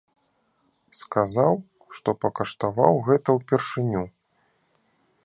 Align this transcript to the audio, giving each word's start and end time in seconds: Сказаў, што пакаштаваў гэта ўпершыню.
Сказаў, 1.01 1.53
што 1.97 2.09
пакаштаваў 2.25 2.93
гэта 3.11 3.29
ўпершыню. 3.39 4.03